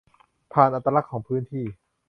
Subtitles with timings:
[0.53, 1.65] ผ่านอัตลักษณ์ของพื้นที่